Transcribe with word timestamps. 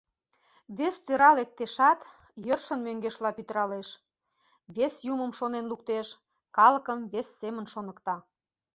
Вес 0.77 0.95
тӧра 1.05 1.31
лектешат, 1.37 1.99
йӧршын 2.45 2.79
мӧҥгешла 2.85 3.29
пӱтыралеш: 3.37 3.89
вес 4.75 4.93
юмым 5.11 5.31
шонен 5.39 5.65
луктеш, 5.71 6.07
калыкым 6.57 6.99
вес 7.11 7.27
семын 7.39 7.65
шоныкта. 7.73 8.15